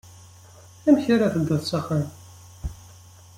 Amek 0.87 1.05
ara 1.15 1.33
tedduḍ 1.33 1.61
s 1.69 1.71
axxam? 1.79 2.05